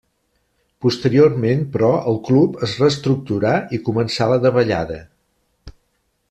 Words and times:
Posteriorment 0.85 1.61
però, 1.75 1.89
el 2.13 2.17
club 2.29 2.57
es 2.69 2.73
reestructurà 2.85 3.53
i 3.79 3.83
començà 3.91 4.29
la 4.33 4.41
davallada. 4.49 4.99